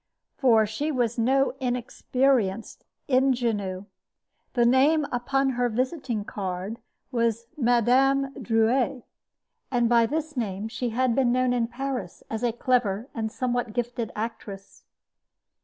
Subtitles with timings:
[0.35, 3.85] For she was no inexperienced ingenue.
[4.53, 6.77] The name upon her visiting card
[7.11, 8.33] was "Mme.
[8.41, 9.03] Drouet";
[9.69, 13.73] and by this name she had been known in Paris as a clever and somewhat
[13.73, 14.85] gifted actress.